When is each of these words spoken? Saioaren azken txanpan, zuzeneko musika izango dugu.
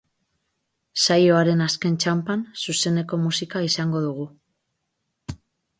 Saioaren 1.03 1.61
azken 1.67 1.99
txanpan, 2.05 2.43
zuzeneko 2.65 3.23
musika 3.27 3.63
izango 3.71 4.05
dugu. 4.09 4.29